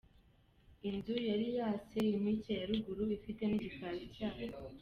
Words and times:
Inzu 0.89 1.15
yari 1.29 1.47
yase 1.59 1.99
inkike 2.15 2.51
ya 2.59 2.65
ruguru, 2.69 3.03
ifite 3.17 3.41
n’igikari 3.47 4.01
cyayo. 4.15 4.57